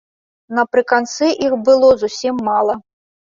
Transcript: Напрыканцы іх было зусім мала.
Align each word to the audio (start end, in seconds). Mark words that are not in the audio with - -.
Напрыканцы 0.59 1.29
іх 1.49 1.53
было 1.67 1.91
зусім 2.05 2.41
мала. 2.49 2.73